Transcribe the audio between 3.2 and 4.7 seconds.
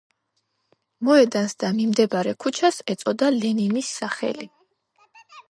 ლენინის სახელი.